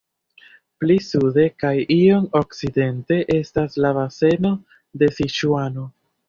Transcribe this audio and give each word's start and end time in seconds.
Pli 0.83 0.93
sude 1.07 1.43
kaj 1.63 1.73
iom 1.97 2.25
okcidente 2.39 3.19
estas 3.37 3.77
la 3.85 3.93
baseno 3.99 4.53
de 5.03 5.13
Siĉuano. 5.21 5.87